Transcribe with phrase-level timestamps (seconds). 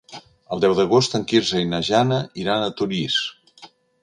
[0.55, 3.21] El deu d'agost en Quirze i na Jana iran a Torís.